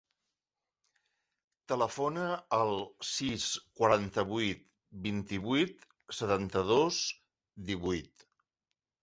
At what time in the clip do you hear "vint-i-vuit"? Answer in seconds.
5.05-5.87